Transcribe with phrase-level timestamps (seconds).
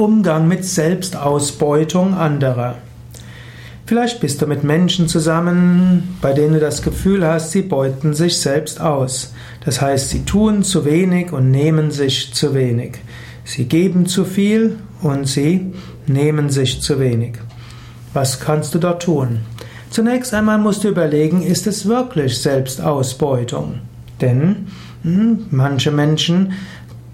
[0.00, 2.76] Umgang mit Selbstausbeutung anderer.
[3.84, 8.38] Vielleicht bist du mit Menschen zusammen, bei denen du das Gefühl hast, sie beuten sich
[8.38, 9.34] selbst aus.
[9.62, 12.92] Das heißt, sie tun zu wenig und nehmen sich zu wenig.
[13.44, 15.74] Sie geben zu viel und sie
[16.06, 17.34] nehmen sich zu wenig.
[18.14, 19.40] Was kannst du dort tun?
[19.90, 23.80] Zunächst einmal musst du überlegen, ist es wirklich Selbstausbeutung?
[24.22, 24.68] Denn
[25.02, 26.52] hm, manche Menschen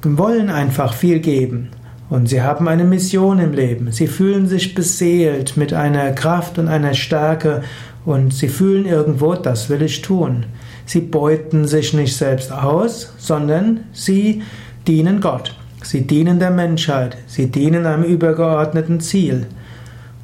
[0.05, 1.71] wollen einfach viel geben.
[2.09, 3.91] Und sie haben eine Mission im Leben.
[3.91, 7.63] Sie fühlen sich beseelt mit einer Kraft und einer Stärke
[8.05, 10.47] und sie fühlen irgendwo, das will ich tun.
[10.85, 14.43] Sie beuten sich nicht selbst aus, sondern sie
[14.87, 15.57] dienen Gott.
[15.83, 17.17] Sie dienen der Menschheit.
[17.27, 19.47] Sie dienen einem übergeordneten Ziel.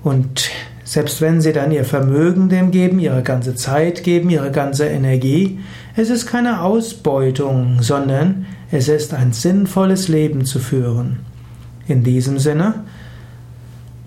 [0.04, 0.50] Und
[0.84, 5.58] selbst wenn sie dann ihr Vermögen dem geben, ihre ganze Zeit geben, ihre ganze Energie,
[5.96, 11.31] es ist keine Ausbeutung, sondern es ist ein sinnvolles Leben zu führen.
[11.92, 12.84] In diesem Sinne,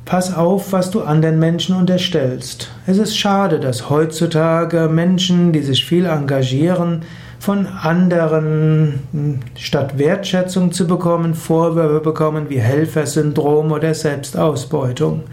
[0.06, 2.72] pass auf, was du anderen Menschen unterstellst.
[2.88, 7.04] Es ist schade, dass heutzutage Menschen, die sich viel engagieren,
[7.38, 15.26] von anderen, hm, statt Wertschätzung zu bekommen, Vorwürfe bekommen wie Helfersyndrom oder Selbstausbeutung.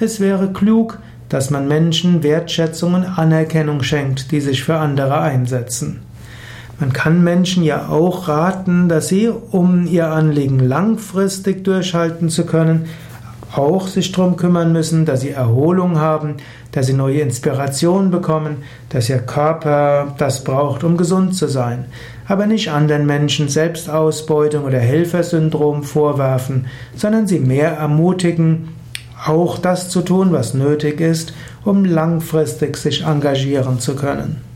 [0.00, 6.00] Es wäre klug, dass man Menschen Wertschätzung und Anerkennung schenkt, die sich für andere einsetzen.
[6.80, 12.86] Man kann Menschen ja auch raten, dass sie, um ihr Anliegen langfristig durchhalten zu können,
[13.54, 16.36] auch sich darum kümmern müssen, dass sie Erholung haben,
[16.72, 21.84] dass sie neue Inspiration bekommen, dass ihr Körper das braucht, um gesund zu sein.
[22.26, 28.70] Aber nicht anderen Menschen Selbstausbeutung oder Helfersyndrom vorwerfen, sondern sie mehr ermutigen,
[29.26, 34.51] auch das zu tun, was nötig ist, um langfristig sich engagieren zu können.